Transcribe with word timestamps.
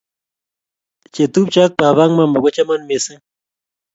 chetupcho 1.13 1.59
ak 1.65 1.73
baba 1.79 2.01
ak 2.07 2.11
mama 2.17 2.37
kochaman 2.43 2.81
mising 2.89 3.21